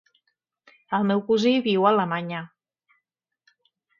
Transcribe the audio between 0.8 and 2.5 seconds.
El meu cosí viu a Alemanya.